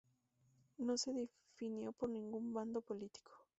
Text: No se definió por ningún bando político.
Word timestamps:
No 0.79 0.97
se 0.97 1.13
definió 1.13 1.91
por 1.91 2.09
ningún 2.09 2.53
bando 2.53 2.81
político. 2.81 3.33